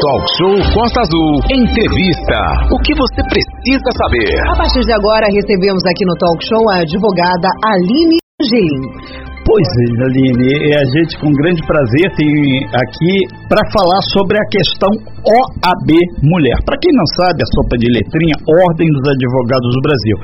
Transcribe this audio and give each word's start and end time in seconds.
Talk 0.00 0.24
Show 0.40 0.56
Costa 0.72 1.00
Azul. 1.04 1.44
Entrevista. 1.52 2.38
O 2.72 2.78
que 2.80 2.94
você 2.96 3.20
precisa 3.28 3.90
saber? 4.00 4.32
A 4.48 4.56
partir 4.56 4.80
de 4.80 4.92
agora, 4.94 5.26
recebemos 5.28 5.84
aqui 5.84 6.06
no 6.06 6.16
Talk 6.16 6.40
Show 6.48 6.70
a 6.70 6.76
advogada 6.80 7.48
Aline 7.62 8.16
Angelim. 8.40 9.29
Pois 9.40 9.64
é, 9.64 9.86
Aline, 10.04 10.76
a 10.76 10.84
gente 10.84 11.16
com 11.16 11.32
grande 11.32 11.64
prazer 11.64 12.06
tem 12.14 12.30
aqui 12.76 13.14
para 13.48 13.64
falar 13.72 14.00
sobre 14.12 14.36
a 14.36 14.46
questão 14.52 14.92
OAB 15.24 15.90
Mulher. 16.22 16.56
Para 16.64 16.76
quem 16.76 16.92
não 16.92 17.04
sabe, 17.16 17.42
a 17.42 17.48
sopa 17.56 17.76
de 17.80 17.88
letrinha, 17.88 18.36
Ordem 18.44 18.88
dos 18.92 19.04
Advogados 19.08 19.70
do 19.74 19.80
Brasil. 19.80 20.16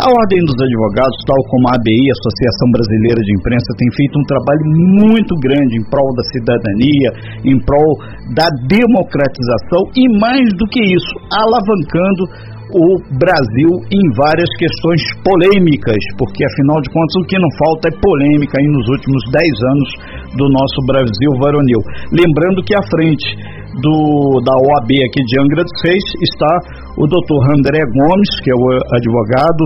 A 0.00 0.06
Ordem 0.08 0.40
dos 0.44 0.56
Advogados, 0.60 1.18
tal 1.24 1.40
como 1.48 1.68
a 1.68 1.76
ABI, 1.76 2.08
Associação 2.12 2.68
Brasileira 2.72 3.20
de 3.20 3.32
Imprensa, 3.36 3.68
tem 3.80 3.88
feito 3.96 4.14
um 4.16 4.26
trabalho 4.28 4.64
muito 5.08 5.32
grande 5.40 5.80
em 5.80 5.84
prol 5.88 6.08
da 6.16 6.24
cidadania, 6.28 7.10
em 7.48 7.56
prol 7.64 7.90
da 8.36 8.48
democratização 8.68 9.82
e 9.96 10.04
mais 10.20 10.46
do 10.56 10.64
que 10.68 10.84
isso, 10.84 11.14
alavancando 11.32 12.22
o 12.72 12.98
Brasil 13.18 13.70
em 13.90 14.04
várias 14.16 14.48
questões 14.58 15.02
polêmicas, 15.22 15.98
porque 16.18 16.44
afinal 16.44 16.80
de 16.80 16.90
contas 16.90 17.14
o 17.18 17.26
que 17.26 17.38
não 17.38 17.50
falta 17.58 17.88
é 17.88 18.00
polêmica 18.00 18.60
aí 18.60 18.66
nos 18.66 18.86
últimos 18.88 19.22
10 19.32 19.44
anos 19.74 19.88
do 20.36 20.46
nosso 20.48 20.78
Brasil 20.86 21.30
varonil. 21.38 21.80
Lembrando 22.12 22.62
que 22.62 22.74
à 22.74 22.82
frente 22.90 23.59
do, 23.78 24.42
da 24.42 24.54
OAB 24.58 24.90
aqui 24.90 25.20
de 25.22 25.34
Angra 25.38 25.62
dos 25.62 25.78
Reis 25.84 26.06
está 26.26 26.52
o 26.98 27.06
doutor 27.06 27.40
André 27.54 27.80
Gomes, 27.94 28.30
que 28.42 28.50
é 28.50 28.56
o 28.56 28.66
advogado, 28.74 29.62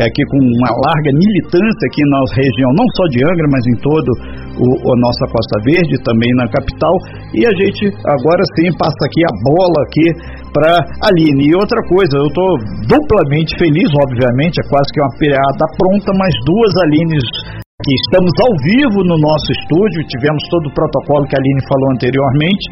é 0.00 0.08
aqui 0.08 0.24
com 0.24 0.40
uma 0.40 0.72
larga 0.88 1.10
militância 1.12 1.84
aqui 1.86 2.02
na 2.08 2.20
região, 2.32 2.70
não 2.72 2.86
só 2.96 3.04
de 3.12 3.20
Angra, 3.20 3.46
mas 3.52 3.64
em 3.68 3.76
todo 3.84 4.10
o, 4.56 4.66
a 4.92 4.96
nossa 4.96 5.24
Costa 5.28 5.58
Verde, 5.64 6.00
também 6.02 6.32
na 6.40 6.48
capital. 6.48 6.94
E 7.36 7.44
a 7.44 7.52
gente 7.52 7.92
agora 8.08 8.42
sim 8.56 8.72
passa 8.76 9.00
aqui 9.04 9.20
a 9.20 9.32
bola 9.44 9.78
aqui 9.84 10.06
para 10.52 10.72
Aline. 11.08 11.52
E 11.52 11.54
outra 11.54 11.80
coisa, 11.88 12.16
eu 12.16 12.26
estou 12.26 12.50
duplamente 12.88 13.52
feliz, 13.58 13.88
obviamente, 14.08 14.60
é 14.60 14.68
quase 14.68 14.88
que 14.92 15.00
uma 15.00 15.12
piada 15.20 15.64
pronta, 15.76 16.10
mas 16.16 16.32
duas 16.48 16.72
Alines 16.82 17.61
que 17.82 17.92
estamos 18.06 18.30
ao 18.38 18.52
vivo 18.62 18.98
no 19.02 19.18
nosso 19.18 19.48
estúdio, 19.50 20.06
tivemos 20.06 20.42
todo 20.50 20.70
o 20.70 20.74
protocolo 20.74 21.26
que 21.26 21.34
a 21.34 21.40
Aline 21.42 21.62
falou 21.66 21.88
anteriormente 21.90 22.64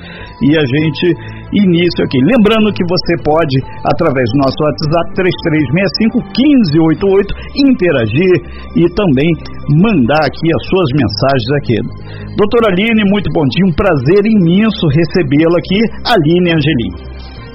e 0.46 0.48
a 0.54 0.64
gente 0.64 1.04
inicia 1.50 2.06
aqui. 2.06 2.18
Lembrando 2.22 2.70
que 2.70 2.86
você 2.86 3.18
pode, 3.26 3.58
através 3.82 4.22
do 4.30 4.38
nosso 4.46 4.58
WhatsApp 4.62 5.06
3365 5.18 6.22
1588, 6.30 7.26
interagir 7.58 8.34
e 8.78 8.86
também 8.94 9.30
mandar 9.82 10.22
aqui 10.22 10.46
as 10.46 10.62
suas 10.70 10.88
mensagens 10.94 11.50
aqui. 11.58 11.78
Doutora 12.38 12.70
Aline, 12.70 13.02
muito 13.10 13.26
bom 13.34 13.42
dia, 13.50 13.66
um 13.66 13.74
prazer 13.74 14.22
imenso 14.22 14.86
recebê-la 14.94 15.58
aqui, 15.58 15.80
Aline 16.06 16.54
Angelim. 16.54 17.09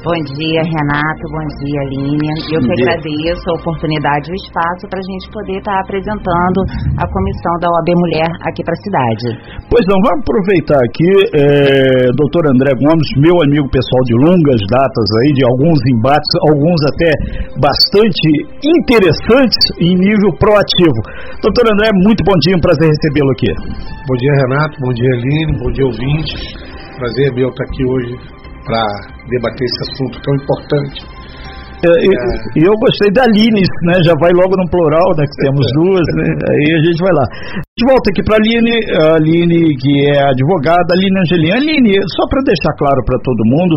Bom 0.05 0.21
dia, 0.37 0.61
Renato. 0.61 1.23
Bom 1.33 1.45
dia, 1.65 1.81
Aline. 1.89 2.29
Eu 2.53 2.61
que 2.61 2.73
agradeço 2.77 3.41
a 3.49 3.53
oportunidade 3.57 4.29
e 4.29 4.33
o 4.33 4.37
espaço 4.37 4.85
para 4.85 5.01
a 5.01 5.07
gente 5.09 5.25
poder 5.33 5.57
estar 5.57 5.73
tá 5.73 5.81
apresentando 5.81 6.61
a 7.01 7.05
comissão 7.09 7.53
da 7.57 7.73
OAB 7.73 7.89
Mulher 7.97 8.29
aqui 8.45 8.61
para 8.61 8.77
a 8.77 8.81
cidade. 8.85 9.25
Pois 9.65 9.81
não, 9.89 9.97
vamos 10.05 10.21
aproveitar 10.21 10.77
aqui, 10.77 11.09
é, 11.33 12.13
doutor 12.21 12.45
André 12.53 12.77
Gomes, 12.77 13.09
meu 13.17 13.33
amigo 13.49 13.65
pessoal 13.73 14.01
de 14.05 14.13
longas 14.29 14.61
datas 14.69 15.09
aí, 15.25 15.33
de 15.33 15.41
alguns 15.41 15.81
embates, 15.97 16.29
alguns 16.53 16.79
até 16.85 17.09
bastante 17.57 18.29
interessantes 18.61 19.57
em 19.81 19.97
nível 19.97 20.29
proativo. 20.37 21.01
Doutor 21.41 21.65
André, 21.65 21.89
muito 22.05 22.21
bom 22.21 22.37
dia, 22.45 22.53
um 22.53 22.61
prazer 22.61 22.93
recebê-lo 22.93 23.33
aqui. 23.33 23.49
Bom 24.05 24.15
dia, 24.21 24.33
Renato. 24.37 24.77
Bom 24.85 24.93
dia, 24.93 25.09
Aline. 25.17 25.57
Bom 25.65 25.71
dia, 25.73 25.85
ouvinte. 25.89 26.37
Prazer 26.93 27.33
meu 27.33 27.49
estar 27.49 27.65
aqui 27.65 27.83
hoje 27.89 28.34
para 28.65 28.83
debater 29.29 29.63
esse 29.63 29.81
assunto 29.85 30.19
tão 30.21 30.33
importante. 30.35 30.99
É, 31.85 31.91
e 32.01 32.09
é. 32.09 32.67
eu 32.67 32.73
gostei 32.81 33.11
da 33.13 33.23
Aline, 33.29 33.61
né? 33.61 34.01
Já 34.01 34.13
vai 34.17 34.31
logo 34.33 34.57
no 34.57 34.65
plural, 34.71 35.13
né? 35.13 35.23
Que 35.27 35.37
temos 35.45 35.65
duas, 35.77 36.07
né? 36.17 36.27
Aí 36.49 36.65
a 36.73 36.81
gente 36.81 36.99
vai 37.03 37.13
lá. 37.13 37.25
A 37.29 37.61
gente 37.61 37.85
volta 37.85 38.05
aqui 38.09 38.21
para 38.25 38.35
a 38.35 38.41
Aline, 38.41 38.75
a 38.95 39.05
Aline 39.21 39.61
que 39.77 39.91
é 40.09 40.17
advogada, 40.23 40.89
Aline 40.95 41.19
Angelina. 41.21 41.55
Aline, 41.61 41.93
só 42.15 42.23
para 42.25 42.41
deixar 42.41 42.73
claro 42.79 43.01
para 43.05 43.19
todo 43.21 43.45
mundo, 43.45 43.75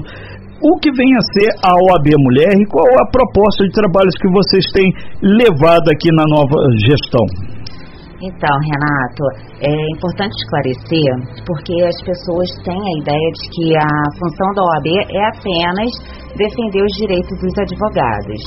o 0.62 0.78
que 0.78 0.90
vem 0.90 1.10
a 1.14 1.22
ser 1.36 1.50
a 1.62 1.74
OAB 1.74 2.06
Mulher 2.18 2.54
e 2.56 2.66
qual 2.66 2.86
a 2.86 3.06
proposta 3.10 3.62
de 3.66 3.72
trabalhos 3.74 4.14
que 4.18 4.30
vocês 4.30 4.64
têm 4.72 4.90
levado 5.22 5.90
aqui 5.90 6.08
na 6.14 6.24
nova 6.26 6.56
gestão? 6.86 7.26
Então, 8.18 8.50
Renato, 8.50 9.22
é 9.62 9.74
importante 9.94 10.34
esclarecer 10.34 11.10
porque 11.46 11.74
as 11.86 11.94
pessoas 12.02 12.50
têm 12.66 12.74
a 12.74 12.98
ideia 12.98 13.28
de 13.38 13.44
que 13.46 13.76
a 13.78 13.90
função 14.18 14.50
da 14.58 14.62
OAB 14.66 14.88
é 15.06 15.22
apenas 15.30 15.90
defender 16.34 16.82
os 16.82 16.94
direitos 16.98 17.38
dos 17.38 17.54
advogados. 17.62 18.42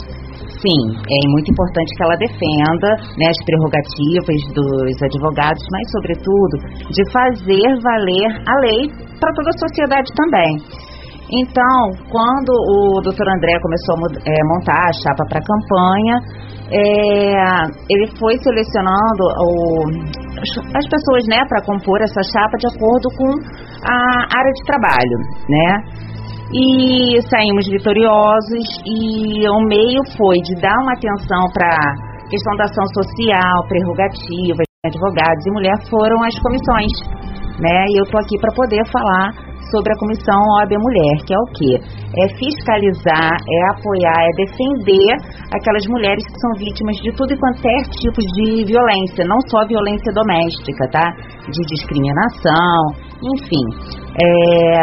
Sim, 0.60 0.81
é 0.92 1.20
muito 1.31 1.50
importante 1.52 1.90
que 1.96 2.04
ela 2.04 2.18
defenda 2.20 2.90
né, 3.16 3.31
as 3.31 3.40
prerrogativas 3.48 4.42
dos 4.52 4.96
advogados, 5.08 5.64
mas, 5.72 5.86
sobretudo, 5.96 6.56
de 6.92 7.04
fazer 7.10 7.66
valer 7.80 8.28
a 8.44 8.56
lei 8.60 8.92
para 8.92 9.34
toda 9.34 9.50
a 9.56 9.58
sociedade 9.58 10.12
também. 10.20 10.92
Então, 11.31 11.96
quando 12.12 12.52
o 12.52 13.00
doutor 13.02 13.24
André 13.24 13.56
começou 13.64 13.96
a 13.96 14.20
é, 14.20 14.36
montar 14.52 14.84
a 14.84 14.94
chapa 15.00 15.24
para 15.30 15.40
a 15.40 15.48
campanha, 15.48 16.16
é, 16.72 17.36
ele 17.90 18.08
foi 18.18 18.38
selecionando 18.40 19.24
o, 19.28 19.84
as 20.40 20.86
pessoas 20.88 21.24
né, 21.28 21.44
para 21.48 21.62
compor 21.66 22.00
essa 22.02 22.22
chapa 22.32 22.58
de 22.58 22.68
acordo 22.68 23.08
com 23.18 23.30
a 23.84 24.38
área 24.38 24.52
de 24.54 24.64
trabalho, 24.66 25.18
né? 25.50 26.02
E 26.54 27.22
saímos 27.30 27.68
vitoriosos 27.68 28.66
e 28.86 29.48
o 29.48 29.62
meio 29.68 30.02
foi 30.18 30.36
de 30.44 30.56
dar 30.62 30.76
uma 30.84 30.94
atenção 30.94 31.48
para 31.54 31.72
questão 32.30 32.56
da 32.58 32.66
ação 32.66 32.86
social, 32.96 33.68
prerrogativas, 33.68 34.68
advogados 34.86 35.46
e 35.46 35.52
mulher 35.52 35.78
foram 35.90 36.24
as 36.24 36.36
comissões, 36.40 36.92
né? 37.60 37.86
E 37.88 38.00
eu 38.00 38.06
tô 38.12 38.18
aqui 38.18 38.40
para 38.40 38.56
poder 38.56 38.84
falar 38.92 39.50
sobre 39.72 39.94
a 39.94 39.98
comissão 39.98 40.36
OAB 40.36 40.72
Mulher, 40.78 41.16
que 41.26 41.34
é 41.34 41.40
o 41.40 41.48
quê? 41.56 41.74
É 42.20 42.28
fiscalizar, 42.36 43.34
é 43.40 43.59
apoiar, 43.72 44.20
é 44.20 44.32
defender 44.36 45.16
aquelas 45.56 45.88
mulheres 45.88 46.24
que 46.28 46.40
são 46.40 46.52
vítimas 46.59 46.96
de 46.98 47.12
tudo 47.16 47.34
e 47.34 47.40
qualquer 47.40 47.81
tipo 47.90 48.20
de 48.20 48.66
violência, 48.68 49.26
não 49.26 49.40
só 49.50 49.66
violência 49.66 50.12
doméstica, 50.14 50.88
tá? 50.92 51.08
De 51.48 51.62
discriminação, 51.72 53.11
enfim. 53.22 53.66
É, 54.12 54.28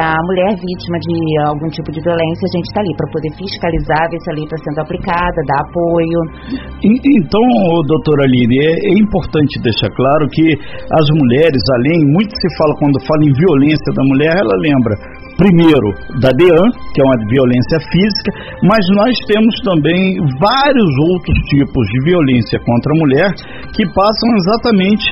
a 0.00 0.16
mulher 0.24 0.56
vítima 0.56 0.96
de 1.04 1.16
algum 1.44 1.68
tipo 1.68 1.92
de 1.92 2.00
violência, 2.00 2.48
a 2.48 2.52
gente 2.56 2.64
está 2.64 2.80
ali 2.80 2.94
para 2.96 3.12
poder 3.12 3.30
fiscalizar, 3.36 4.08
ver 4.08 4.20
se 4.24 4.30
a 4.30 4.34
lei 4.34 4.44
está 4.44 4.56
sendo 4.56 4.80
aplicada, 4.80 5.38
dar 5.44 5.60
apoio. 5.68 6.20
Então, 6.80 7.44
doutora 7.84 8.24
Aline, 8.24 8.56
é, 8.56 8.72
é 8.72 8.94
importante 8.96 9.60
deixar 9.60 9.90
claro 9.92 10.24
que 10.32 10.46
as 10.48 11.06
mulheres, 11.12 11.60
além, 11.76 12.00
muito 12.08 12.32
se 12.32 12.48
fala 12.56 12.72
quando 12.80 12.96
fala 13.04 13.22
em 13.26 13.34
violência 13.36 13.90
da 13.92 14.04
mulher, 14.06 14.32
ela 14.32 14.56
lembra 14.64 14.94
primeiro 15.36 15.88
da 16.18 16.32
DEAN, 16.34 16.66
que 16.94 16.98
é 16.98 17.04
uma 17.04 17.18
violência 17.30 17.78
física, 17.92 18.30
mas 18.64 18.82
nós 18.96 19.14
temos 19.28 19.54
também 19.62 20.18
vários 20.40 20.90
outros 21.12 21.38
tipos 21.52 21.84
de 21.94 22.10
violência 22.10 22.58
contra 22.64 22.90
a 22.90 22.98
mulher 22.98 23.28
que 23.76 23.84
passam 23.94 24.28
exatamente 24.40 25.04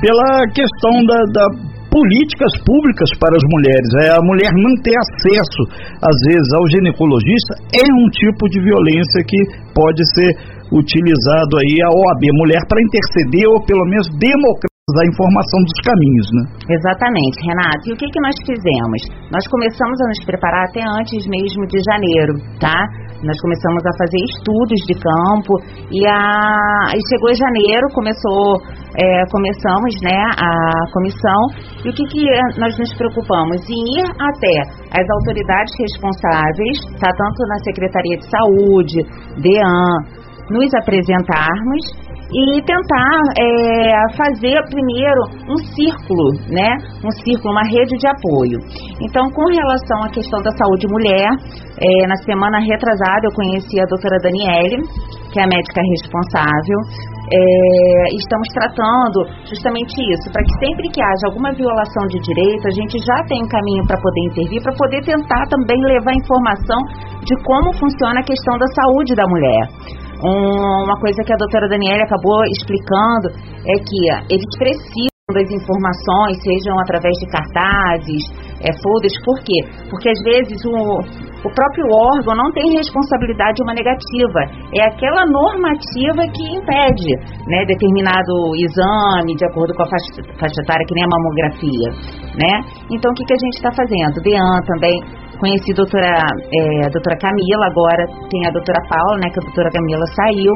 pela 0.00 0.46
questão 0.54 1.04
da, 1.04 1.18
da 1.32 1.73
políticas 1.94 2.50
públicas 2.66 3.06
para 3.22 3.38
as 3.38 3.44
mulheres. 3.54 3.88
É, 4.02 4.18
a 4.18 4.22
mulher 4.26 4.50
não 4.58 4.74
ter 4.82 4.98
acesso, 4.98 5.62
às 6.02 6.18
vezes, 6.26 6.50
ao 6.58 6.66
ginecologista 6.66 7.54
é 7.70 7.86
um 7.86 8.10
tipo 8.10 8.50
de 8.50 8.58
violência 8.58 9.22
que 9.22 9.38
pode 9.70 10.02
ser 10.18 10.34
utilizado 10.74 11.54
aí 11.62 11.78
a 11.86 11.90
OAB 11.94 12.22
Mulher 12.34 12.66
para 12.66 12.82
interceder 12.82 13.46
ou 13.46 13.62
pelo 13.62 13.86
menos 13.86 14.10
democratizar 14.18 14.73
a 14.84 15.08
informação 15.08 15.64
dos 15.64 15.80
caminhos, 15.80 16.28
né? 16.36 16.44
Exatamente, 16.76 17.40
Renato. 17.40 17.88
E 17.88 17.92
o 17.94 17.96
que, 17.96 18.04
que 18.04 18.20
nós 18.20 18.36
fizemos? 18.44 19.00
Nós 19.32 19.40
começamos 19.48 19.96
a 19.96 20.06
nos 20.12 20.20
preparar 20.28 20.68
até 20.68 20.84
antes 21.00 21.24
mesmo 21.24 21.64
de 21.72 21.80
janeiro, 21.80 22.36
tá? 22.60 22.84
Nós 23.24 23.40
começamos 23.40 23.80
a 23.80 23.92
fazer 23.96 24.20
estudos 24.28 24.80
de 24.84 24.92
campo 25.00 25.56
e, 25.88 26.04
a, 26.04 26.92
e 26.92 27.00
chegou 27.08 27.32
janeiro, 27.32 27.88
começou, 27.96 28.60
é, 29.00 29.24
começamos 29.32 29.96
né, 30.04 30.20
a 30.36 30.52
comissão 30.92 31.40
e 31.80 31.88
o 31.88 31.92
que, 31.96 32.04
que 32.04 32.20
nós 32.60 32.76
nos 32.76 32.92
preocupamos? 32.92 33.64
Em 33.64 33.80
ir 33.88 34.04
até 34.04 34.54
as 35.00 35.06
autoridades 35.08 35.72
responsáveis, 35.80 36.76
tá, 37.00 37.08
tanto 37.08 37.40
na 37.48 37.58
Secretaria 37.64 38.18
de 38.20 38.28
Saúde, 38.28 39.00
DEAN, 39.40 40.24
nos 40.52 40.68
apresentarmos 40.76 42.03
e 42.34 42.60
tentar 42.66 43.20
é, 43.38 43.94
fazer 44.18 44.58
primeiro 44.66 45.22
um 45.46 45.56
círculo, 45.70 46.34
né? 46.50 46.74
Um 46.98 47.10
círculo, 47.22 47.54
uma 47.54 47.62
rede 47.62 47.94
de 47.94 48.06
apoio. 48.10 48.58
Então, 49.00 49.22
com 49.30 49.46
relação 49.54 49.98
à 50.02 50.08
questão 50.10 50.42
da 50.42 50.50
saúde 50.58 50.86
mulher, 50.90 51.30
é, 51.78 52.06
na 52.08 52.16
semana 52.26 52.58
retrasada 52.58 53.22
eu 53.22 53.34
conheci 53.38 53.78
a 53.78 53.86
doutora 53.86 54.18
Daniele, 54.18 54.82
que 55.30 55.38
é 55.38 55.44
a 55.44 55.46
médica 55.46 55.78
responsável. 55.78 56.78
É, 57.24 58.14
estamos 58.18 58.48
tratando 58.52 59.24
justamente 59.48 59.94
isso, 59.94 60.26
para 60.30 60.42
que 60.42 60.52
sempre 60.58 60.90
que 60.90 61.00
haja 61.00 61.24
alguma 61.30 61.54
violação 61.54 62.04
de 62.10 62.18
direito, 62.18 62.66
a 62.66 62.74
gente 62.74 62.98
já 62.98 63.18
tem 63.30 63.42
um 63.42 63.48
caminho 63.48 63.86
para 63.86 63.96
poder 63.96 64.22
intervir, 64.28 64.60
para 64.60 64.74
poder 64.74 65.00
tentar 65.06 65.42
também 65.48 65.80
levar 65.86 66.12
informação 66.12 66.82
de 67.22 67.34
como 67.46 67.72
funciona 67.78 68.20
a 68.20 68.26
questão 68.26 68.58
da 68.58 68.66
saúde 68.74 69.14
da 69.14 69.24
mulher. 69.24 70.04
Um, 70.24 70.84
uma 70.84 70.98
coisa 71.00 71.22
que 71.22 71.32
a 71.32 71.36
doutora 71.36 71.68
Daniela 71.68 72.02
acabou 72.04 72.40
explicando 72.48 73.28
é 73.68 73.74
que 73.76 74.32
eles 74.32 74.48
precisam 74.56 75.12
das 75.32 75.48
informações, 75.48 76.36
sejam 76.44 76.78
através 76.80 77.16
de 77.16 77.26
cartazes, 77.32 78.24
é, 78.60 78.68
folders, 78.80 79.16
por 79.24 79.40
quê? 79.40 79.56
Porque 79.88 80.08
às 80.08 80.20
vezes 80.20 80.60
o, 80.64 80.76
o 80.76 81.50
próprio 81.52 81.88
órgão 81.92 82.36
não 82.36 82.52
tem 82.52 82.76
responsabilidade 82.76 83.56
de 83.56 83.62
uma 83.64 83.72
negativa, 83.72 84.40
é 84.76 84.84
aquela 84.84 85.24
normativa 85.24 86.28
que 86.28 86.44
impede 86.56 87.08
né, 87.48 87.64
determinado 87.64 88.32
exame 88.68 89.32
de 89.36 89.44
acordo 89.48 89.72
com 89.72 89.82
a 89.82 89.88
faixa, 89.88 90.24
faixa 90.40 90.60
etária, 90.60 90.84
que 90.84 90.94
nem 90.94 91.04
a 91.04 91.12
mamografia. 91.12 91.88
Né? 92.36 92.52
Então 92.92 93.08
o 93.10 93.14
que, 93.14 93.24
que 93.24 93.32
a 93.32 93.40
gente 93.44 93.56
está 93.60 93.72
fazendo? 93.72 94.20
DEAN 94.20 94.60
também 94.68 95.23
Conheci 95.44 95.72
a 95.72 95.76
doutora, 95.76 96.08
é, 96.08 96.86
a 96.86 96.88
doutora 96.88 97.18
Camila, 97.20 97.66
agora 97.68 98.06
tem 98.30 98.40
a 98.48 98.50
doutora 98.50 98.80
Paula, 98.88 99.18
né? 99.20 99.28
Que 99.28 99.40
a 99.40 99.44
doutora 99.44 99.68
Camila 99.68 100.06
saiu. 100.16 100.54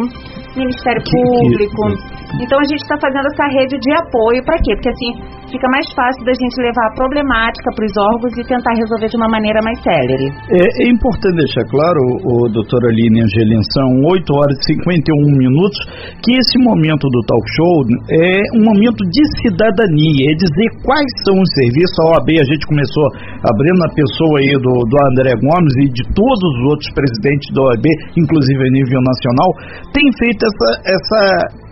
Ministério 0.56 1.02
Público. 1.04 2.17
Então 2.36 2.60
a 2.60 2.66
gente 2.68 2.84
está 2.84 2.96
fazendo 3.00 3.24
essa 3.32 3.46
rede 3.56 3.80
de 3.80 3.90
apoio 3.96 4.44
para 4.44 4.60
quê? 4.60 4.76
Porque 4.76 4.92
assim 4.92 5.10
fica 5.48 5.66
mais 5.72 5.88
fácil 5.96 6.20
da 6.28 6.34
gente 6.36 6.60
levar 6.60 6.92
a 6.92 6.94
problemática 6.94 7.72
para 7.72 7.88
os 7.88 7.96
órgãos 7.96 8.36
e 8.36 8.44
tentar 8.44 8.76
resolver 8.76 9.08
de 9.08 9.16
uma 9.16 9.28
maneira 9.32 9.60
mais 9.64 9.80
célere. 9.80 10.28
É, 10.52 10.60
é 10.60 10.86
importante 10.92 11.40
deixar 11.40 11.64
claro, 11.72 11.96
o, 12.20 12.44
o 12.44 12.52
doutora 12.52 12.92
Aline 12.92 13.24
Angelin, 13.24 13.64
são 13.72 13.88
8 14.12 14.28
horas 14.28 14.56
e 14.60 14.76
51 14.76 15.40
minutos, 15.40 15.78
que 16.20 16.36
esse 16.36 16.56
momento 16.60 17.08
do 17.08 17.20
talk 17.24 17.44
show 17.56 17.74
é 18.12 18.44
um 18.60 18.62
momento 18.68 19.00
de 19.08 19.24
cidadania, 19.40 20.28
é 20.28 20.34
dizer 20.36 20.68
quais 20.84 21.08
são 21.24 21.40
os 21.40 21.48
serviços. 21.56 21.96
A 21.98 22.04
OAB, 22.12 22.28
a 22.36 22.44
gente 22.44 22.64
começou 22.68 23.08
abrindo 23.48 23.80
a 23.88 23.90
pessoa 23.96 24.36
aí 24.36 24.52
do, 24.60 24.74
do 24.84 24.96
André 25.16 25.32
Gomes 25.40 25.74
e 25.80 25.88
de 25.88 26.04
todos 26.12 26.48
os 26.60 26.64
outros 26.76 26.88
presidentes 26.92 27.48
da 27.56 27.72
OAB, 27.72 27.88
inclusive 28.20 28.60
a 28.60 28.70
nível 28.70 29.00
nacional, 29.00 29.48
tem 29.96 30.04
feito 30.20 30.44
essa, 30.44 30.68
essa 30.84 31.67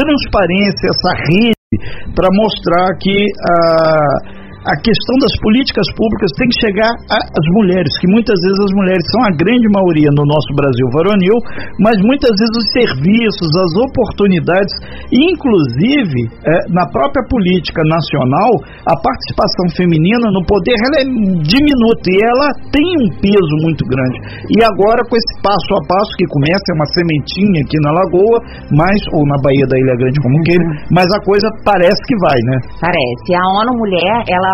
transparência, 0.00 0.88
essa 0.88 1.12
rede 1.28 2.14
para 2.14 2.28
mostrar 2.32 2.96
que 2.98 3.26
a 3.48 4.39
a 4.60 4.76
questão 4.76 5.16
das 5.24 5.32
políticas 5.40 5.88
públicas 5.96 6.28
tem 6.36 6.48
que 6.52 6.58
chegar 6.68 6.92
às 7.08 7.46
mulheres, 7.56 7.88
que 7.96 8.08
muitas 8.12 8.36
vezes 8.36 8.60
as 8.60 8.72
mulheres 8.76 9.04
são 9.08 9.20
a 9.24 9.32
grande 9.32 9.64
maioria 9.72 10.12
no 10.12 10.24
nosso 10.28 10.50
Brasil 10.52 10.86
varonil, 10.92 11.38
mas 11.80 11.96
muitas 12.04 12.28
vezes 12.28 12.54
os 12.60 12.68
serviços, 12.76 13.48
as 13.56 13.72
oportunidades, 13.88 14.74
inclusive 15.08 16.28
é, 16.44 16.52
na 16.76 16.84
própria 16.92 17.24
política 17.24 17.80
nacional, 17.88 18.52
a 18.84 18.94
participação 19.00 19.66
feminina 19.72 20.28
no 20.28 20.44
poder 20.44 20.76
ela 20.76 20.96
é 21.00 21.06
diminuta 21.40 22.06
e 22.12 22.20
ela 22.20 22.48
tem 22.68 22.84
um 23.00 23.08
peso 23.16 23.54
muito 23.64 23.80
grande. 23.88 24.44
E 24.52 24.60
agora 24.60 25.00
com 25.08 25.16
esse 25.16 25.34
passo 25.40 25.70
a 25.72 25.82
passo 25.88 26.12
que 26.20 26.28
começa, 26.28 26.64
é 26.68 26.76
uma 26.76 26.88
sementinha 26.92 27.64
aqui 27.64 27.78
na 27.80 27.96
Lagoa, 27.96 28.38
mas 28.76 28.98
ou 29.16 29.24
na 29.24 29.40
Baía 29.40 29.64
da 29.72 29.76
Ilha 29.80 29.96
Grande 29.96 30.20
como 30.20 30.36
queira, 30.44 30.64
mas 30.92 31.08
a 31.16 31.20
coisa 31.24 31.48
parece 31.64 32.00
que 32.04 32.16
vai, 32.20 32.38
né? 32.44 32.56
Parece. 32.76 33.28
A 33.32 33.44
ONU 33.64 33.72
Mulher, 33.80 34.16
ela 34.28 34.49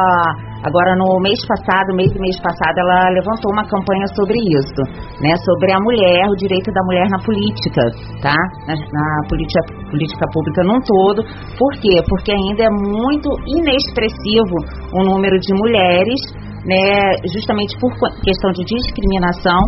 agora 0.65 0.97
no 0.97 1.21
mês 1.21 1.39
passado, 1.47 1.95
mês 1.95 2.11
e 2.11 2.19
mês 2.19 2.39
passado, 2.41 2.79
ela 2.79 3.11
levantou 3.11 3.53
uma 3.53 3.65
campanha 3.67 4.07
sobre 4.15 4.39
isso, 4.39 4.83
né? 5.21 5.37
Sobre 5.45 5.73
a 5.73 5.81
mulher, 5.81 6.27
o 6.29 6.37
direito 6.37 6.73
da 6.73 6.83
mulher 6.85 7.07
na 7.11 7.19
política, 7.25 7.83
tá? 8.23 8.37
Na, 8.67 8.75
na 8.75 9.29
política, 9.29 9.61
política 9.91 10.27
pública 10.33 10.63
num 10.65 10.81
todo. 10.81 11.23
Por 11.59 11.73
quê? 11.81 12.03
Porque 12.09 12.33
ainda 12.33 12.65
é 12.65 12.71
muito 12.71 13.29
inexpressivo 13.47 14.57
o 14.93 15.05
número 15.05 15.39
de 15.39 15.53
mulheres 15.55 16.21
né, 16.67 17.15
justamente 17.33 17.79
por 17.79 17.95
questão 18.27 18.51
de 18.51 18.65
discriminação, 18.67 19.61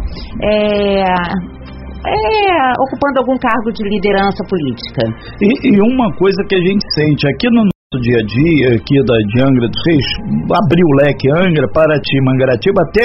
é, 0.42 1.06
é, 2.06 2.72
ocupando 2.82 3.20
algum 3.20 3.38
cargo 3.38 3.70
de 3.72 3.82
liderança 3.88 4.42
política. 4.48 5.02
E, 5.40 5.74
e, 5.74 5.80
uma 5.80 6.10
coisa 6.16 6.42
que 6.48 6.56
a 6.56 6.60
gente 6.60 6.82
sente 6.94 7.26
aqui 7.28 7.48
no 7.50 7.62
dia 7.96 8.20
a 8.20 8.24
dia 8.28 8.76
aqui 8.76 9.00
da 9.00 9.16
de 9.16 9.40
Angra 9.40 9.64
dos 9.64 9.80
Reis, 9.88 10.04
abriu 10.52 10.84
o 10.84 10.96
leque 11.00 11.24
Angra, 11.32 11.64
Paraty, 11.72 12.20
Mangaratiba, 12.20 12.84
até 12.84 13.00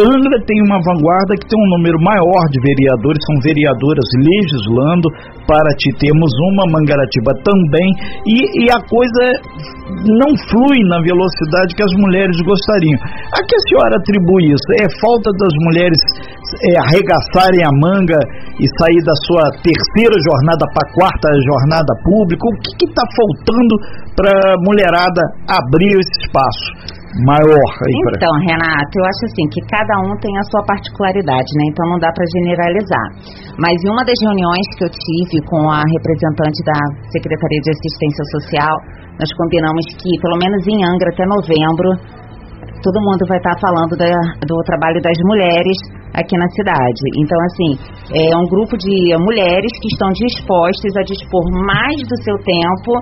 Angra 0.00 0.40
tem 0.48 0.64
uma 0.64 0.80
vanguarda 0.80 1.36
que 1.36 1.44
tem 1.44 1.60
um 1.60 1.68
número 1.76 2.00
maior 2.00 2.40
de 2.48 2.56
vereadores, 2.64 3.20
são 3.20 3.36
vereadoras 3.44 4.08
legislando, 4.16 5.12
Paraty 5.44 5.92
temos 6.00 6.32
uma, 6.56 6.72
Mangaratiba 6.72 7.36
também, 7.44 7.84
e, 8.24 8.64
e 8.64 8.72
a 8.72 8.80
coisa 8.88 9.20
não 10.08 10.32
flui 10.48 10.80
na 10.88 11.04
velocidade 11.04 11.76
que 11.76 11.84
as 11.84 11.92
mulheres 12.00 12.40
gostariam. 12.48 12.96
A 13.28 13.44
que 13.44 13.52
a 13.52 13.62
senhora 13.68 14.00
atribui 14.00 14.56
isso? 14.56 14.68
É 14.80 14.88
falta 15.04 15.28
das 15.36 15.52
mulheres 15.68 16.00
é, 16.64 16.72
arregaçarem 16.88 17.62
a 17.64 17.72
manga 17.80 18.18
e 18.60 18.64
sair 18.80 19.02
da 19.02 19.16
sua 19.26 19.44
terceira 19.62 20.16
jornada 20.20 20.64
para 20.72 20.82
a 20.84 20.92
quarta 20.92 21.28
jornada 21.46 21.92
pública? 22.04 22.42
O 22.44 22.54
que 22.78 22.86
está 22.86 23.04
faltando 23.14 23.74
para 24.16 24.32
a 24.52 24.60
mulherada 24.62 25.22
abrir 25.48 25.96
esse 25.96 26.14
espaço 26.26 27.04
maior 27.22 27.70
aí 27.86 27.94
Então, 28.10 28.32
pra... 28.34 28.46
Renato, 28.50 28.92
eu 28.98 29.04
acho 29.06 29.22
assim 29.30 29.46
que 29.54 29.60
cada 29.70 29.94
um 30.02 30.18
tem 30.18 30.34
a 30.34 30.44
sua 30.50 30.62
particularidade, 30.66 31.46
né? 31.54 31.64
Então 31.70 31.86
não 31.86 31.98
dá 32.02 32.10
para 32.10 32.26
generalizar. 32.26 33.06
Mas 33.54 33.78
em 33.78 33.90
uma 33.90 34.02
das 34.02 34.18
reuniões 34.18 34.66
que 34.74 34.82
eu 34.82 34.90
tive 34.90 35.38
com 35.46 35.62
a 35.70 35.82
representante 35.86 36.58
da 36.66 36.78
Secretaria 37.14 37.60
de 37.62 37.70
Assistência 37.70 38.24
Social, 38.34 38.74
nós 39.14 39.30
combinamos 39.38 39.86
que 39.94 40.10
pelo 40.18 40.38
menos 40.42 40.58
em 40.66 40.82
Angra 40.82 41.08
até 41.14 41.22
novembro 41.22 41.88
todo 42.84 43.00
mundo 43.00 43.24
vai 43.26 43.38
estar 43.40 43.56
falando 43.58 43.96
da, 43.96 44.12
do 44.44 44.56
trabalho 44.68 45.00
das 45.00 45.16
mulheres 45.24 45.78
aqui 46.12 46.36
na 46.36 46.46
cidade. 46.52 47.00
Então, 47.16 47.38
assim, 47.48 47.70
é 48.12 48.36
um 48.36 48.44
grupo 48.44 48.76
de 48.76 49.16
mulheres 49.24 49.72
que 49.80 49.88
estão 49.88 50.12
dispostas 50.12 50.92
a 50.96 51.02
dispor 51.02 51.42
mais 51.64 51.96
do 52.04 52.16
seu 52.22 52.36
tempo 52.44 52.92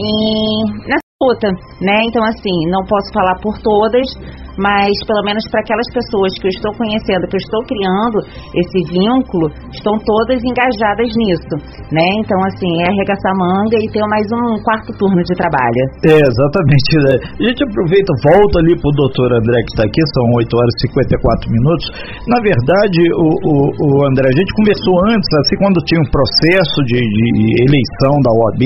em, 0.00 0.88
nessa 0.88 1.12
luta, 1.20 1.48
né? 1.84 2.00
Então, 2.08 2.24
assim, 2.24 2.56
não 2.72 2.80
posso 2.88 3.12
falar 3.12 3.36
por 3.44 3.60
todas, 3.60 4.08
mas 4.58 4.92
pelo 5.06 5.22
menos 5.24 5.44
para 5.50 5.60
aquelas 5.60 5.88
pessoas 5.92 6.32
que 6.40 6.46
eu 6.48 6.54
estou 6.54 6.72
conhecendo, 6.76 7.28
que 7.28 7.36
eu 7.36 7.44
estou 7.44 7.62
criando 7.68 8.18
esse 8.56 8.78
vínculo, 8.92 9.46
estão 9.72 9.94
todas 10.00 10.40
engajadas 10.42 11.08
nisso, 11.16 11.54
né? 11.92 12.06
Então, 12.20 12.38
assim, 12.48 12.70
é 12.82 12.88
arregaçar 12.88 13.32
manga 13.36 13.76
e 13.76 13.86
ter 13.92 14.04
mais 14.08 14.26
um 14.32 14.58
quarto 14.64 14.90
turno 14.96 15.20
de 15.22 15.34
trabalho. 15.36 15.82
É, 16.04 16.16
exatamente. 16.16 16.90
Né? 17.04 17.14
A 17.20 17.42
gente 17.48 17.60
aproveita, 17.64 18.10
volta 18.32 18.58
ali 18.60 18.72
para 18.80 18.88
o 18.88 18.96
doutor 18.96 19.28
André 19.32 19.58
que 19.66 19.72
está 19.76 19.84
aqui, 19.84 20.00
são 20.16 20.24
8 20.40 20.50
horas 20.56 20.72
e 20.80 20.88
54 20.88 21.50
minutos. 21.52 21.86
Na 22.26 22.40
verdade, 22.40 23.00
o, 23.12 23.28
o, 23.28 23.54
o, 23.76 23.88
André, 24.08 24.28
a 24.28 24.36
gente 24.36 24.50
conversou 24.56 24.94
antes, 25.12 25.28
assim, 25.44 25.56
quando 25.60 25.78
tinha 25.84 26.00
um 26.00 26.10
processo 26.10 26.78
de, 26.88 26.98
de 26.98 27.36
eleição 27.68 28.14
da 28.24 28.30
OAB, 28.32 28.62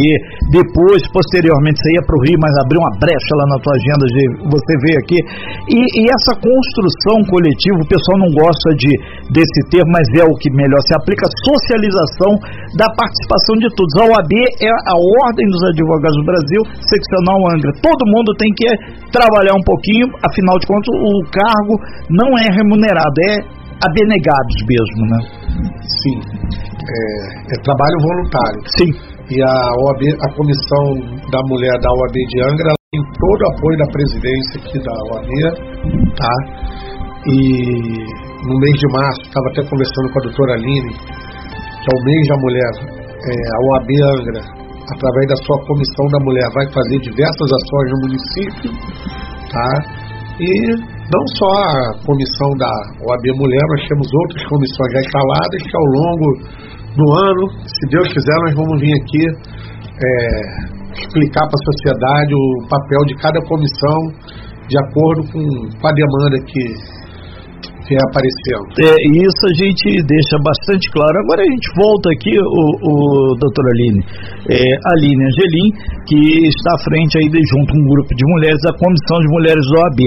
depois, 0.54 1.00
posteriormente, 1.10 1.78
você 1.82 1.92
ia 1.96 2.04
para 2.06 2.16
o 2.16 2.22
Rio, 2.24 2.38
mas 2.40 2.54
abriu 2.62 2.80
uma 2.80 2.94
brecha 3.00 3.32
lá 3.36 3.46
na 3.50 3.58
tua 3.58 3.74
agenda 3.74 4.04
de 4.06 4.22
você 4.50 4.72
veio 4.84 4.98
aqui. 5.02 5.18
E 5.68 5.79
e, 5.96 6.08
essa 6.08 6.34
construção 6.38 7.22
coletiva, 7.28 7.78
o 7.80 7.88
pessoal 7.88 8.16
não 8.22 8.30
gosta 8.32 8.68
de, 8.76 8.90
desse 9.32 9.60
termo, 9.70 9.90
mas 9.92 10.06
é 10.16 10.24
o 10.24 10.34
que 10.38 10.50
melhor 10.52 10.80
se 10.84 10.94
aplica, 10.94 11.26
socialização 11.46 12.32
da 12.76 12.88
participação 12.92 13.54
de 13.60 13.68
todos. 13.74 13.92
A 14.00 14.04
OAB 14.08 14.32
é 14.62 14.70
a 14.70 14.96
Ordem 15.26 15.46
dos 15.48 15.62
Advogados 15.70 16.16
do 16.16 16.26
Brasil, 16.26 16.62
seccional 16.84 17.38
Angra. 17.50 17.70
Todo 17.82 18.02
mundo 18.10 18.30
tem 18.36 18.50
que 18.54 18.68
trabalhar 19.12 19.54
um 19.54 19.64
pouquinho, 19.64 20.06
afinal 20.24 20.56
de 20.58 20.66
contas, 20.66 20.90
o 20.90 21.12
cargo 21.30 21.74
não 22.08 22.30
é 22.38 22.48
remunerado, 22.52 23.16
é 23.26 23.60
abnegados 23.80 24.56
mesmo, 24.68 25.02
né? 25.08 25.18
Sim, 26.04 26.16
é, 26.84 27.54
é 27.54 27.56
trabalho 27.64 27.96
voluntário. 28.00 28.60
Sim. 28.76 28.90
E 29.30 29.42
a 29.42 29.54
OAB, 29.86 30.02
a 30.26 30.28
comissão 30.34 30.84
da 31.30 31.40
mulher 31.46 31.78
da 31.80 31.90
OAB 31.90 32.16
de 32.28 32.42
Angra, 32.42 32.79
tem 32.92 33.00
todo 33.06 33.38
o 33.38 33.48
apoio 33.54 33.78
da 33.78 33.86
presidência 33.86 34.54
aqui 34.58 34.78
da 34.82 34.90
OAB, 35.14 35.30
tá? 36.18 36.34
E 37.22 37.38
no 38.50 38.58
mês 38.58 38.74
de 38.82 38.88
março, 38.90 39.22
estava 39.30 39.46
até 39.54 39.62
conversando 39.62 40.10
com 40.10 40.18
a 40.18 40.22
doutora 40.26 40.52
Aline, 40.58 40.90
que 40.90 41.86
é 41.86 41.94
o 41.94 42.02
mês 42.02 42.22
da 42.26 42.36
mulher, 42.42 42.72
é, 43.14 43.34
a 43.46 43.58
OAB 43.62 43.90
Angra, 43.94 44.42
através 44.90 45.26
da 45.30 45.38
sua 45.46 45.58
comissão 45.70 46.06
da 46.10 46.18
mulher, 46.18 46.50
vai 46.50 46.66
fazer 46.74 46.98
diversas 46.98 47.46
ações 47.46 47.88
no 47.94 47.98
município, 48.10 48.70
tá? 49.54 49.70
E 50.42 50.50
não 51.14 51.24
só 51.38 51.46
a 51.46 51.94
comissão 52.02 52.50
da 52.58 52.74
OAB 53.06 53.38
Mulher, 53.38 53.64
nós 53.70 53.86
temos 53.86 54.08
outras 54.18 54.42
comissões 54.50 54.90
já 54.90 54.98
instaladas 54.98 55.62
que 55.62 55.76
ao 55.78 55.86
longo 55.94 56.26
no 56.98 57.06
ano. 57.06 57.54
Se 57.70 57.86
Deus 57.86 58.08
quiser, 58.10 58.34
nós 58.50 58.54
vamos 58.58 58.80
vir 58.80 58.94
aqui 58.98 59.22
é, 60.02 60.79
explicar 60.94 61.46
para 61.46 61.58
a 61.58 61.64
sociedade 61.72 62.34
o 62.34 62.68
papel 62.68 63.00
de 63.06 63.14
cada 63.16 63.40
comissão 63.46 63.98
de 64.68 64.78
acordo 64.78 65.22
com, 65.32 65.42
com 65.80 65.86
a 65.86 65.92
demanda 65.92 66.38
que 66.46 66.99
que 67.90 67.98
é 68.86 68.94
isso 69.18 69.42
a 69.42 69.54
gente 69.58 69.86
deixa 70.06 70.38
bastante 70.38 70.86
claro. 70.94 71.10
Agora 71.26 71.42
a 71.42 71.50
gente 71.50 71.68
volta 71.74 72.06
aqui, 72.14 72.30
o, 72.38 72.62
o 72.86 72.94
doutor 73.34 73.66
Aline, 73.66 73.98
é, 74.46 74.62
Aline 74.94 75.26
Angelim, 75.26 75.68
que 76.06 76.46
está 76.46 76.78
à 76.78 76.80
frente 76.86 77.18
aí 77.18 77.26
de, 77.26 77.40
junto 77.50 77.74
com 77.74 77.82
um 77.82 77.88
grupo 77.90 78.14
de 78.14 78.24
mulheres, 78.30 78.62
da 78.62 78.70
Comissão 78.78 79.18
de 79.18 79.28
Mulheres 79.34 79.64
do 79.66 79.74
OAB. 79.82 80.00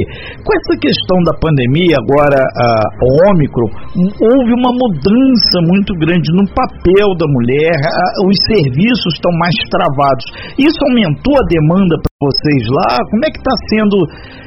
Com 0.47 0.51
essa 0.55 0.75
questão 0.79 1.17
da 1.27 1.35
pandemia, 1.35 1.99
agora 1.99 2.39
a, 2.39 2.67
a 2.87 3.05
Ômicron, 3.27 3.67
houve 3.99 4.51
uma 4.55 4.71
mudança 4.71 5.57
muito 5.67 5.91
grande 5.99 6.27
no 6.39 6.47
papel 6.55 7.11
da 7.19 7.27
mulher, 7.27 7.75
a, 7.75 8.05
os 8.23 8.37
serviços 8.47 9.11
estão 9.19 9.31
mais 9.35 9.55
travados. 9.67 10.25
Isso 10.55 10.79
aumentou 10.87 11.35
a 11.35 11.45
demanda 11.51 11.99
vocês 12.23 12.63
lá? 12.71 12.97
Como 13.11 13.23
é 13.25 13.29
que 13.29 13.39
está 13.43 13.55
sendo 13.67 13.97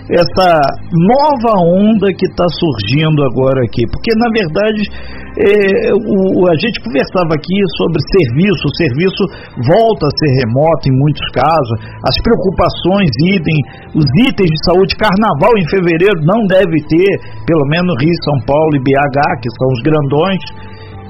essa 0.09 0.49
nova 0.97 1.53
onda 1.61 2.09
que 2.17 2.27
está 2.27 2.47
surgindo 2.49 3.21
agora 3.29 3.61
aqui? 3.69 3.85
Porque, 3.93 4.13
na 4.17 4.29
verdade, 4.33 4.83
é, 5.37 5.93
o, 5.93 6.49
a 6.49 6.57
gente 6.57 6.81
conversava 6.81 7.37
aqui 7.37 7.59
sobre 7.77 8.01
serviço, 8.09 8.63
o 8.65 8.77
serviço 8.81 9.23
volta 9.69 10.09
a 10.09 10.17
ser 10.17 10.31
remoto 10.41 10.89
em 10.89 10.97
muitos 10.97 11.27
casos, 11.37 11.77
as 12.01 12.17
preocupações, 12.25 13.13
idem, 13.37 13.59
os 13.93 14.07
itens 14.25 14.49
de 14.49 14.61
saúde, 14.65 14.97
carnaval 14.97 15.53
em 15.61 15.69
fevereiro 15.69 16.25
não 16.25 16.41
deve 16.49 16.81
ter, 16.89 17.11
pelo 17.45 17.69
menos 17.69 17.93
Rio, 18.01 18.17
São 18.25 18.39
Paulo 18.49 18.73
e 18.77 18.81
BH, 18.81 19.21
que 19.45 19.51
são 19.61 19.69
os 19.77 19.81
grandões. 19.85 20.43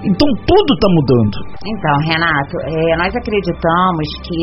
Então 0.03 0.29
tudo 0.47 0.71
está 0.75 0.89
mudando. 0.91 1.37
Então, 1.63 1.95
Renato, 2.07 2.55
é, 2.67 2.97
nós 2.99 3.15
acreditamos 3.15 4.07
que 4.27 4.39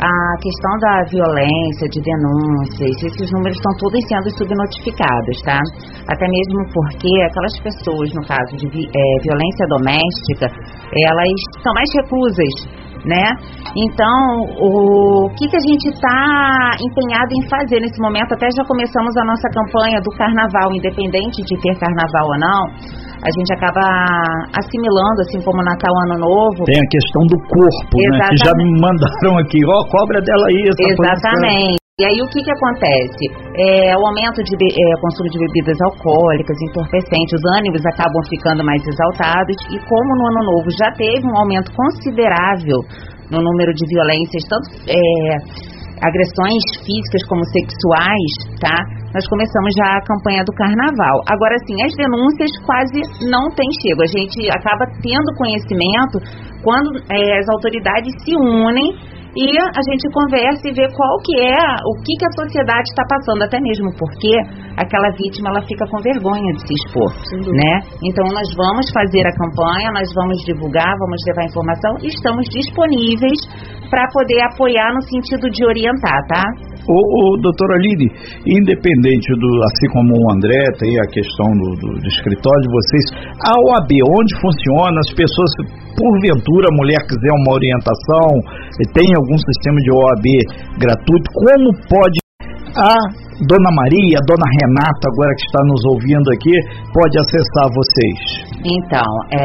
a 0.00 0.36
questão 0.42 0.74
da 0.80 1.04
violência, 1.06 1.86
de 1.88 2.00
denúncias, 2.02 3.02
esses 3.02 3.30
números 3.30 3.56
estão 3.56 3.72
todos 3.78 4.00
sendo 4.08 4.28
subnotificados, 4.36 5.36
tá? 5.44 5.60
Até 6.10 6.26
mesmo 6.26 6.58
porque 6.74 7.10
aquelas 7.22 7.56
pessoas, 7.62 8.08
no 8.14 8.26
caso 8.26 8.56
de 8.56 8.66
é, 8.66 9.04
violência 9.22 9.64
doméstica, 9.68 10.50
elas 10.90 11.30
são 11.62 11.72
mais 11.74 11.88
reclusas, 11.94 12.83
né? 13.04 13.24
Então, 13.76 14.16
o 14.58 15.28
que, 15.36 15.48
que 15.48 15.56
a 15.56 15.64
gente 15.64 15.88
está 15.92 16.76
empenhado 16.80 17.30
em 17.32 17.48
fazer 17.48 17.80
nesse 17.80 18.00
momento? 18.00 18.32
Até 18.32 18.48
já 18.56 18.64
começamos 18.64 19.16
a 19.16 19.24
nossa 19.24 19.48
campanha 19.52 20.00
do 20.00 20.10
carnaval, 20.16 20.72
independente 20.72 21.42
de 21.44 21.54
ter 21.60 21.74
carnaval 21.78 22.26
ou 22.26 22.38
não 22.38 23.04
a 23.24 23.30
gente 23.40 23.50
acaba 23.56 23.80
assimilando, 24.52 25.20
assim 25.24 25.40
como 25.40 25.62
Natal, 25.64 25.94
Ano 26.04 26.20
Novo. 26.20 26.64
Tem 26.64 26.76
a 26.76 26.88
questão 26.90 27.22
do 27.24 27.38
corpo, 27.48 27.94
Exatamente. 27.96 28.20
né? 28.20 28.28
Que 28.28 28.44
já 28.44 28.52
me 28.52 28.64
mandaram 28.80 29.38
aqui, 29.40 29.60
ó, 29.64 29.80
oh, 29.80 29.88
cobra 29.88 30.20
dela 30.20 30.44
aí. 30.48 30.68
Exatamente. 30.68 31.80
Posição. 31.80 31.83
E 31.94 32.02
aí 32.02 32.18
o 32.18 32.26
que 32.26 32.42
que 32.42 32.50
acontece? 32.50 33.22
É, 33.54 33.94
o 33.94 34.02
aumento 34.02 34.42
de 34.42 34.58
é, 34.58 34.86
consumo 34.98 35.30
de 35.30 35.38
bebidas 35.38 35.78
alcoólicas, 35.78 36.58
entorpecentes, 36.66 37.38
os 37.38 37.46
ânimos 37.54 37.86
acabam 37.86 38.18
ficando 38.26 38.66
mais 38.66 38.82
exaltados 38.82 39.54
e 39.70 39.78
como 39.78 40.10
no 40.18 40.26
ano 40.26 40.42
novo 40.42 40.74
já 40.74 40.90
teve 40.98 41.22
um 41.22 41.38
aumento 41.38 41.70
considerável 41.70 42.82
no 43.30 43.38
número 43.38 43.70
de 43.70 43.86
violências, 43.86 44.42
tanto 44.50 44.74
é, 44.90 44.98
agressões 46.02 46.66
físicas 46.82 47.22
como 47.30 47.46
sexuais, 47.54 48.32
tá? 48.58 48.74
Nós 49.14 49.22
começamos 49.30 49.70
já 49.78 49.94
a 49.94 50.02
campanha 50.02 50.42
do 50.42 50.50
carnaval. 50.50 51.22
Agora 51.30 51.54
sim, 51.62 51.78
as 51.78 51.94
denúncias 51.94 52.50
quase 52.66 53.06
não 53.30 53.54
têm 53.54 53.70
chego. 53.86 54.02
A 54.02 54.10
gente 54.10 54.50
acaba 54.50 54.82
tendo 54.98 55.30
conhecimento 55.38 56.18
quando 56.58 56.90
é, 57.06 57.38
as 57.38 57.46
autoridades 57.54 58.10
se 58.26 58.34
unem 58.34 59.14
e 59.36 59.58
a 59.58 59.82
gente 59.82 60.06
conversa 60.14 60.62
e 60.68 60.72
vê 60.72 60.86
qual 60.94 61.18
que 61.26 61.34
é, 61.42 61.58
o 61.58 61.92
que, 62.02 62.14
que 62.14 62.26
a 62.26 62.32
sociedade 62.38 62.86
está 62.86 63.02
passando, 63.10 63.42
até 63.42 63.58
mesmo 63.60 63.90
porque 63.98 64.30
aquela 64.78 65.10
vítima 65.18 65.50
ela 65.50 65.62
fica 65.66 65.84
com 65.90 65.98
vergonha 65.98 66.52
de 66.54 66.62
se 66.62 66.74
expor, 66.74 67.10
né? 67.50 67.82
Então 68.02 68.24
nós 68.30 68.46
vamos 68.54 68.86
fazer 68.94 69.26
a 69.26 69.34
campanha, 69.34 69.90
nós 69.90 70.08
vamos 70.14 70.38
divulgar, 70.46 70.94
vamos 70.98 71.18
levar 71.26 71.44
informação 71.50 71.92
e 72.02 72.06
estamos 72.06 72.46
disponíveis 72.46 73.38
para 73.94 74.10
poder 74.10 74.42
apoiar 74.50 74.90
no 74.90 75.02
sentido 75.06 75.46
de 75.46 75.62
orientar, 75.62 76.18
tá? 76.26 76.42
O, 76.90 76.98
o 76.98 77.38
doutor 77.38 77.70
Aline, 77.78 78.10
independente 78.42 79.30
do, 79.38 79.48
assim 79.70 79.86
como 79.94 80.10
o 80.18 80.32
André 80.34 80.58
tem 80.82 80.98
a 80.98 81.06
questão 81.14 81.46
do, 81.46 81.78
do, 81.78 81.88
do 82.02 82.08
escritório 82.10 82.60
de 82.66 82.70
vocês, 82.74 83.04
a 83.38 83.54
OAB, 83.54 83.94
onde 84.10 84.34
funciona, 84.42 84.98
as 84.98 85.14
pessoas, 85.14 85.50
porventura 85.94 86.66
a 86.66 86.76
mulher 86.76 86.98
quiser 87.06 87.30
uma 87.38 87.54
orientação, 87.54 88.26
tem 88.90 89.06
algum 89.14 89.38
sistema 89.38 89.78
de 89.78 89.90
OAB 89.94 90.26
gratuito, 90.82 91.30
como 91.30 91.70
pode 91.86 92.18
a 92.74 92.98
Dona 93.42 93.70
Maria, 93.74 94.14
Dona 94.30 94.46
Renata, 94.46 95.10
agora 95.10 95.34
que 95.34 95.42
está 95.42 95.58
nos 95.66 95.82
ouvindo 95.90 96.28
aqui, 96.30 96.54
pode 96.94 97.18
acessar 97.18 97.66
vocês? 97.74 98.54
Então, 98.62 99.10
é, 99.34 99.44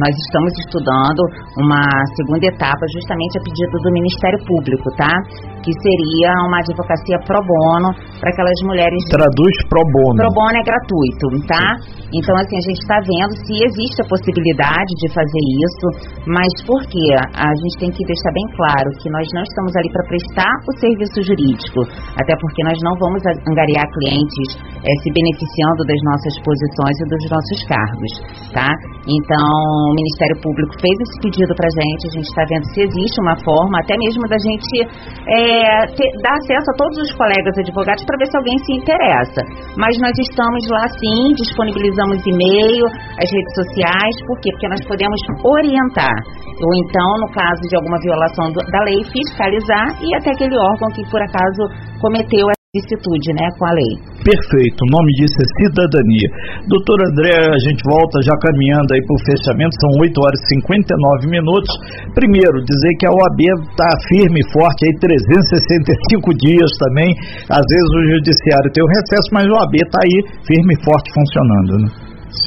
nós 0.00 0.14
estamos 0.16 0.52
estudando 0.64 1.20
uma 1.60 1.84
segunda 2.16 2.48
etapa, 2.48 2.80
justamente 2.88 3.36
a 3.36 3.42
pedido 3.44 3.76
do 3.84 3.90
Ministério 3.92 4.40
Público, 4.48 4.88
tá? 4.96 5.12
Que 5.60 5.70
seria 5.76 6.32
uma 6.48 6.58
advocacia 6.64 7.20
pro 7.28 7.44
bono 7.44 7.92
para 8.16 8.32
aquelas 8.32 8.58
mulheres. 8.64 8.98
Traduz 9.12 9.56
pro 9.68 9.84
bono. 9.92 10.16
Pro 10.24 10.32
bono 10.32 10.56
é 10.56 10.64
gratuito, 10.64 11.26
tá? 11.44 11.76
Então, 12.08 12.32
assim, 12.40 12.56
a 12.56 12.64
gente 12.64 12.80
está 12.80 12.96
vendo 13.04 13.32
se 13.44 13.54
existe 13.60 14.00
a 14.00 14.08
possibilidade 14.08 14.92
de 15.04 15.06
fazer 15.12 15.44
isso, 15.68 15.86
mas 16.24 16.48
por 16.64 16.80
quê? 16.88 17.12
A 17.36 17.52
gente 17.52 17.76
tem 17.76 17.90
que 17.92 18.00
deixar 18.08 18.32
bem 18.32 18.48
claro 18.56 18.88
que 18.96 19.12
nós 19.12 19.28
não 19.36 19.44
estamos 19.44 19.76
ali 19.76 19.92
para 19.92 20.08
prestar 20.08 20.52
o 20.64 20.72
serviço 20.80 21.20
jurídico, 21.20 21.84
até 22.16 22.32
porque 22.40 22.64
nós 22.64 22.80
não 22.80 22.96
vamos 22.96 23.22
angariar 23.48 23.86
clientes 23.92 24.48
é, 24.84 24.90
se 25.02 25.08
beneficiando 25.10 25.82
das 25.86 26.00
nossas 26.06 26.34
posições 26.42 26.96
e 26.98 27.04
dos 27.08 27.24
nossos 27.30 27.58
cargos, 27.66 28.12
tá? 28.52 28.70
Então, 29.08 29.48
o 29.88 29.94
Ministério 29.96 30.36
Público 30.44 30.72
fez 30.80 30.92
esse 30.92 31.16
pedido 31.24 31.52
para 31.56 31.68
gente, 31.72 32.02
a 32.08 32.12
gente 32.12 32.28
está 32.28 32.44
vendo 32.44 32.64
se 32.76 32.80
existe 32.84 33.16
uma 33.24 33.36
forma, 33.40 33.80
até 33.80 33.96
mesmo 33.96 34.28
da 34.28 34.36
gente 34.36 34.84
é, 34.84 35.86
ter, 35.96 36.10
dar 36.20 36.36
acesso 36.36 36.68
a 36.68 36.76
todos 36.76 36.96
os 37.08 37.10
colegas 37.16 37.56
advogados 37.56 38.04
para 38.04 38.18
ver 38.20 38.28
se 38.28 38.36
alguém 38.36 38.58
se 38.68 38.72
interessa. 38.76 39.40
Mas 39.80 39.96
nós 39.96 40.12
estamos 40.12 40.62
lá 40.68 40.84
sim, 41.00 41.32
disponibilizamos 41.40 42.20
e-mail, 42.20 42.84
as 43.16 43.28
redes 43.32 43.52
sociais, 43.56 44.14
por 44.28 44.36
quê? 44.44 44.52
Porque 44.52 44.68
nós 44.68 44.82
podemos 44.84 45.20
orientar, 45.40 46.18
ou 46.60 46.70
então, 46.84 47.10
no 47.24 47.28
caso 47.32 47.62
de 47.64 47.76
alguma 47.76 47.98
violação 48.04 48.52
do, 48.52 48.60
da 48.60 48.80
lei, 48.84 49.00
fiscalizar 49.08 49.88
e 50.04 50.14
até 50.16 50.36
aquele 50.36 50.56
órgão 50.58 50.88
que 50.92 51.02
por 51.08 51.22
acaso 51.22 51.62
cometeu 52.00 52.57
licitude, 52.76 53.32
né, 53.32 53.48
com 53.56 53.64
a 53.64 53.72
lei. 53.72 53.92
Perfeito, 54.20 54.76
o 54.84 54.90
nome 54.92 55.08
disso 55.16 55.32
é 55.40 55.46
cidadania. 55.56 56.28
Doutor 56.68 57.00
André, 57.00 57.32
a 57.48 57.60
gente 57.64 57.80
volta 57.88 58.20
já 58.20 58.36
caminhando 58.44 58.92
aí 58.92 59.00
para 59.08 59.16
o 59.16 59.24
fechamento, 59.24 59.72
são 59.80 60.04
8 60.04 60.12
horas 60.20 60.36
e 60.36 60.60
59 60.60 61.32
minutos. 61.32 61.72
Primeiro, 62.12 62.60
dizer 62.60 62.92
que 63.00 63.08
a 63.08 63.12
OAB 63.16 63.40
está 63.40 63.88
firme 64.12 64.44
e 64.44 64.48
forte 64.52 64.84
aí 64.84 64.92
365 65.00 66.28
dias 66.44 66.68
também. 66.76 67.08
Às 67.48 67.64
vezes 67.64 67.88
o 67.88 68.02
judiciário 68.20 68.68
tem 68.76 68.84
o 68.84 68.92
recesso, 69.00 69.28
mas 69.32 69.48
a 69.48 69.64
OAB 69.64 69.74
está 69.80 70.00
aí 70.04 70.16
firme 70.44 70.76
e 70.76 70.82
forte 70.84 71.08
funcionando, 71.16 71.72
né? 71.80 71.88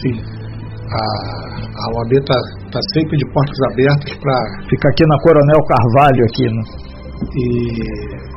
Sim. 0.05 0.21
A, 0.21 1.01
a 1.65 1.85
OAB 1.97 2.13
está 2.13 2.37
tá 2.69 2.81
sempre 2.93 3.17
de 3.17 3.25
portas 3.33 3.57
abertas 3.73 4.13
para. 4.21 4.37
Fica 4.69 4.85
aqui 4.85 5.01
na 5.01 5.17
Coronel 5.25 5.65
Carvalho 5.65 6.21
aqui, 6.29 6.45
né? 6.45 6.61
E 7.41 8.30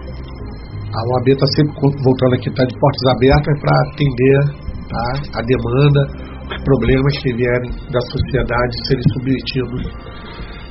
a 0.95 1.01
OAB 1.11 1.27
está 1.35 1.47
sempre 1.59 1.75
voltando 2.07 2.35
aqui, 2.39 2.49
está 2.49 2.65
de 2.65 2.79
portas 2.79 3.05
abertas 3.19 3.55
para 3.59 3.75
atender 3.91 4.39
tá, 4.87 5.07
a 5.35 5.43
demanda, 5.43 6.03
os 6.47 6.59
problemas 6.63 7.13
que 7.19 7.35
vierem 7.35 7.71
da 7.91 8.01
sociedade 8.01 8.73
serem 8.87 9.03
submetidos 9.11 9.83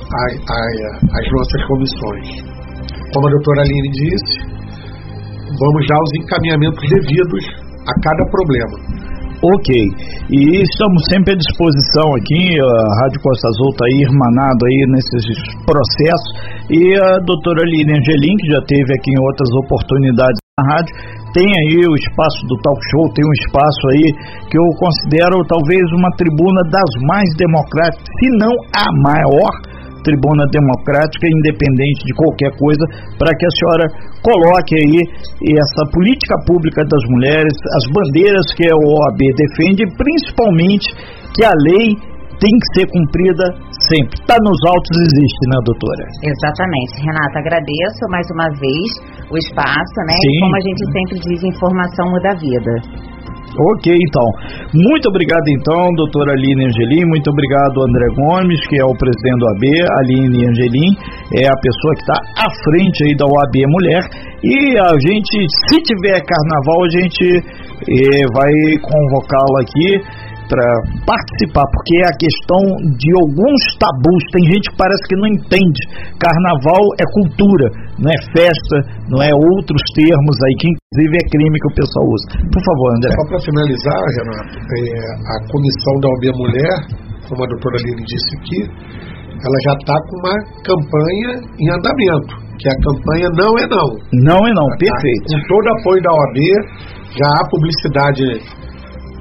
às 0.08 1.26
nossas 1.28 1.60
comissões. 1.68 2.28
Como 3.12 3.28
a 3.28 3.30
doutora 3.30 3.60
Aline 3.60 3.90
disse, 3.92 4.34
vamos 5.60 5.82
dar 5.88 6.00
os 6.00 6.12
encaminhamentos 6.24 6.82
devidos 6.88 7.44
a 7.84 7.92
cada 8.00 8.24
problema. 8.30 8.93
Ok, 9.44 9.68
e 10.32 10.40
estamos 10.56 11.04
sempre 11.12 11.34
à 11.34 11.36
disposição 11.36 12.16
aqui, 12.16 12.56
a 12.56 12.80
Rádio 13.04 13.20
Costa 13.20 13.44
Azul 13.52 13.76
está 13.76 13.84
aí 13.84 14.00
irmanado 14.00 14.64
aí 14.64 14.80
nesses 14.88 15.36
processos, 15.68 16.32
e 16.72 16.96
a 16.96 17.20
doutora 17.20 17.60
Aline 17.60 17.92
Angelim, 17.92 18.40
que 18.40 18.48
já 18.48 18.64
teve 18.64 18.88
aqui 18.88 19.12
em 19.12 19.20
outras 19.20 19.52
oportunidades 19.60 20.40
na 20.56 20.64
rádio, 20.72 20.96
tem 21.36 21.44
aí 21.44 21.76
o 21.76 21.92
espaço 21.92 22.40
do 22.48 22.56
talk 22.64 22.80
show, 22.88 23.04
tem 23.12 23.20
um 23.20 23.36
espaço 23.44 23.84
aí 23.92 24.08
que 24.48 24.56
eu 24.56 24.64
considero 24.80 25.36
talvez 25.44 25.84
uma 25.92 26.08
tribuna 26.16 26.64
das 26.72 26.88
mais 27.04 27.28
democráticas, 27.36 28.00
se 28.00 28.28
não 28.40 28.54
a 28.72 28.88
maior 29.04 29.52
tribuna 30.04 30.44
democrática, 30.52 31.26
independente 31.26 32.04
de 32.04 32.12
qualquer 32.14 32.52
coisa, 32.60 32.84
para 33.18 33.32
que 33.32 33.44
a 33.48 33.52
senhora 33.58 33.86
coloque 34.20 34.76
aí 34.76 35.00
essa 35.56 35.82
política 35.90 36.36
pública 36.46 36.84
das 36.84 37.02
mulheres, 37.08 37.52
as 37.80 37.84
bandeiras 37.90 38.46
que 38.54 38.68
a 38.68 38.76
OAB 38.76 39.20
defende, 39.34 39.82
principalmente 39.96 40.86
que 41.34 41.42
a 41.42 41.52
lei 41.72 41.96
tem 42.38 42.50
que 42.50 42.68
ser 42.76 42.86
cumprida 42.90 43.46
sempre. 43.88 44.14
Tá 44.26 44.36
nos 44.42 44.60
autos 44.68 44.94
existe, 45.00 45.42
né, 45.48 45.58
doutora? 45.64 46.04
Exatamente. 46.22 46.92
Renata, 47.00 47.36
agradeço 47.40 48.00
mais 48.10 48.26
uma 48.30 48.48
vez 48.52 48.88
o 49.30 49.36
espaço, 49.38 49.98
né? 50.06 50.16
Sim. 50.20 50.28
E 50.28 50.40
como 50.40 50.56
a 50.56 50.62
gente 50.62 50.82
sempre 50.92 51.16
diz, 51.24 51.38
informação 51.44 52.04
muda 52.10 52.28
a 52.32 52.36
vida. 52.36 52.72
Ok, 53.54 53.86
então. 53.86 54.26
Muito 54.74 55.08
obrigado, 55.08 55.46
então, 55.46 55.86
doutora 55.94 56.32
Aline 56.32 56.66
Angelim. 56.66 57.06
Muito 57.06 57.30
obrigado, 57.30 57.82
André 57.86 58.06
Gomes, 58.16 58.66
que 58.66 58.80
é 58.80 58.84
o 58.84 58.96
presidente 58.98 59.38
do 59.38 59.46
AB. 59.46 59.64
Aline 60.00 60.46
Angelim 60.48 60.90
é 61.38 61.46
a 61.46 61.56
pessoa 61.62 61.94
que 61.94 62.02
está 62.02 62.18
à 62.42 62.48
frente 62.64 63.04
aí 63.04 63.14
da 63.14 63.26
OAB 63.26 63.54
Mulher. 63.68 64.02
E 64.42 64.76
a 64.76 64.90
gente, 64.98 65.46
se 65.70 65.76
tiver 65.82 66.18
carnaval, 66.26 66.82
a 66.82 66.90
gente 66.98 67.24
eh, 67.38 68.24
vai 68.34 68.52
convocá-la 68.82 69.60
aqui 69.62 70.02
para 70.54 70.70
participar, 71.02 71.66
porque 71.74 71.98
é 71.98 72.06
a 72.06 72.14
questão 72.14 72.62
de 72.94 73.10
alguns 73.18 73.60
tabus. 73.82 74.22
Tem 74.30 74.46
gente 74.54 74.70
que 74.70 74.78
parece 74.78 75.02
que 75.10 75.18
não 75.18 75.26
entende. 75.34 75.80
Carnaval 76.22 76.84
é 77.02 77.04
cultura, 77.10 77.66
não 77.98 78.06
é 78.06 78.18
festa, 78.30 78.76
não 79.10 79.18
é 79.18 79.34
outros 79.34 79.82
termos 79.98 80.36
aí 80.46 80.54
que 80.62 80.70
inclusive 80.70 81.14
é 81.18 81.24
crime 81.26 81.56
que 81.58 81.70
o 81.74 81.74
pessoal 81.74 82.06
usa. 82.06 82.26
Por 82.38 82.62
favor, 82.62 82.88
André. 82.94 83.10
Só 83.18 83.24
para 83.26 83.40
finalizar, 83.42 84.00
Renato, 84.14 84.54
é, 84.62 84.82
a 85.26 85.36
comissão 85.50 85.94
da 85.98 86.06
OAB 86.14 86.24
Mulher, 86.38 86.74
como 87.26 87.40
a 87.42 87.48
doutora 87.50 87.76
Lili 87.82 88.04
disse 88.06 88.30
aqui, 88.38 88.60
ela 89.34 89.58
já 89.66 89.74
está 89.74 89.96
com 89.98 90.14
uma 90.22 90.36
campanha 90.62 91.30
em 91.58 91.66
andamento, 91.74 92.32
que 92.62 92.68
a 92.70 92.76
campanha 92.78 93.28
não 93.34 93.52
é 93.58 93.66
não. 93.66 93.88
Não 94.22 94.40
é 94.46 94.50
não, 94.54 94.66
Tá? 94.70 94.86
perfeito. 94.86 95.26
Com 95.34 95.40
todo 95.50 95.66
o 95.66 95.72
apoio 95.82 96.00
da 96.06 96.10
OAB, 96.14 96.38
já 97.18 97.26
há 97.26 97.42
publicidade 97.50 98.24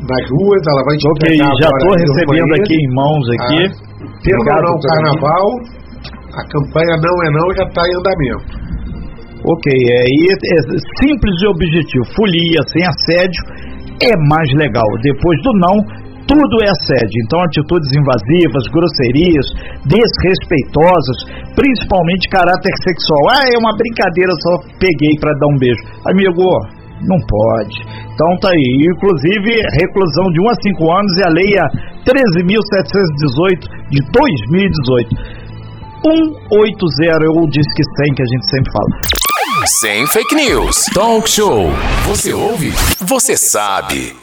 nas 0.03 0.25
ruas, 0.35 0.61
ela 0.67 0.83
vai 0.83 0.95
Ok, 0.99 1.23
já 1.37 1.69
estou 1.71 1.93
recebendo 1.95 2.53
aqui 2.59 2.75
em 2.75 2.89
mãos 2.93 3.25
aqui. 3.39 3.61
Ah, 3.63 3.93
Tendo 4.23 4.43
ou 4.43 4.61
não 4.61 4.75
carnaval, 4.79 5.47
a 6.33 6.43
campanha 6.51 6.95
não 6.99 7.15
é 7.23 7.29
não 7.31 7.47
já 7.55 7.65
está 7.67 7.81
em 7.87 7.95
andamento. 7.99 8.63
Ok, 9.43 9.67
é, 9.71 9.99
e 10.07 10.19
é 10.31 10.35
simples 11.03 11.35
e 11.43 11.47
objetivo. 11.47 12.05
Folia 12.15 12.61
sem 12.71 12.83
assédio 12.87 13.43
é 13.99 14.15
mais 14.27 14.47
legal. 14.55 14.87
Depois 15.03 15.35
do 15.43 15.51
não, 15.59 15.75
tudo 16.23 16.63
é 16.63 16.69
assédio. 16.71 17.17
Então, 17.25 17.43
atitudes 17.43 17.91
invasivas, 17.91 18.63
grosserias, 18.71 19.45
desrespeitosas, 19.83 21.17
principalmente 21.55 22.29
caráter 22.31 22.71
sexual. 22.87 23.19
Ah, 23.35 23.43
é 23.51 23.57
uma 23.59 23.75
brincadeira, 23.75 24.31
só 24.47 24.51
peguei 24.79 25.19
para 25.19 25.35
dar 25.35 25.47
um 25.47 25.57
beijo. 25.59 25.83
Amigo, 26.07 26.47
não 27.07 27.19
pode. 27.27 27.75
Então 28.13 28.37
tá 28.39 28.49
aí. 28.49 28.87
Inclusive, 28.91 29.61
reclusão 29.79 30.31
de 30.31 30.41
1 30.41 30.49
a 30.49 30.55
5 30.55 30.91
anos 30.91 31.11
e 31.17 31.23
a 31.23 31.29
lei 31.29 31.51
é 31.55 31.65
13.718 32.05 33.67
de 33.89 33.99
2018. 34.11 35.43
180 36.03 37.31
ou 37.39 37.47
Disque 37.47 37.83
100 38.03 38.13
que 38.13 38.21
a 38.21 38.25
gente 38.25 38.49
sempre 38.49 38.71
fala. 38.71 39.23
Sem 39.65 40.05
fake 40.07 40.35
news. 40.35 40.85
Talk 40.93 41.29
show. 41.29 41.69
Você 42.07 42.33
ouve? 42.33 42.71
Você 42.99 43.37
sabe. 43.37 44.22